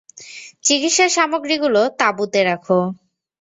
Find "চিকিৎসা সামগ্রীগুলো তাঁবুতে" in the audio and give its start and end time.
0.63-2.39